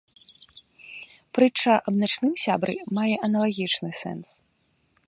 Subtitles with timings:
[1.39, 4.29] Прытча аб начным сябры мае аналагічны сэнс.